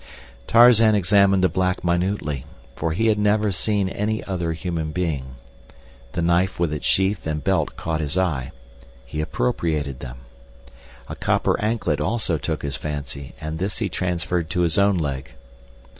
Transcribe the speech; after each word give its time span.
Tarzan 0.47 0.95
examined 0.95 1.43
the 1.43 1.47
black 1.47 1.83
minutely, 1.85 2.43
for 2.75 2.91
he 2.93 3.05
had 3.05 3.19
never 3.19 3.51
seen 3.51 3.87
any 3.87 4.23
other 4.23 4.53
human 4.53 4.91
being. 4.91 5.35
The 6.13 6.23
knife 6.23 6.59
with 6.59 6.73
its 6.73 6.87
sheath 6.87 7.27
and 7.27 7.43
belt 7.43 7.75
caught 7.75 8.01
his 8.01 8.17
eye; 8.17 8.51
he 9.05 9.21
appropriated 9.21 9.99
them. 9.99 10.21
A 11.07 11.15
copper 11.15 11.61
anklet 11.61 12.01
also 12.01 12.39
took 12.39 12.63
his 12.63 12.75
fancy, 12.75 13.35
and 13.39 13.59
this 13.59 13.77
he 13.77 13.89
transferred 13.89 14.49
to 14.49 14.61
his 14.61 14.79
own 14.79 14.97
leg. 14.97 15.33